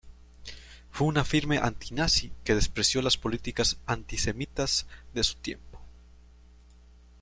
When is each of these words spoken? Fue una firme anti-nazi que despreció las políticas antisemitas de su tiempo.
Fue 0.89 1.05
una 1.05 1.23
firme 1.23 1.59
anti-nazi 1.59 2.31
que 2.43 2.55
despreció 2.55 3.03
las 3.03 3.17
políticas 3.17 3.77
antisemitas 3.85 4.87
de 5.13 5.23
su 5.23 5.35
tiempo. 5.35 5.79